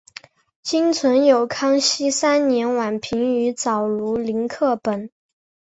[0.63, 5.11] 今存有康熙三年宛平于藻庐陵刻本。